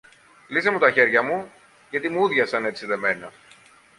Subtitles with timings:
[0.47, 1.51] Λύσε μου τα χέρια μου,
[1.89, 3.31] γιατί μούδιασαν έτσι δεμένα.